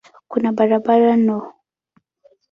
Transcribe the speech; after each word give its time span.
Kuna 0.29 0.49
barabara 0.57 1.13
no. 1.25 1.37